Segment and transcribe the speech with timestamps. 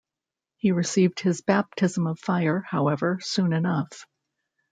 [0.57, 4.07] He received his baptism of fire, however, soon enough.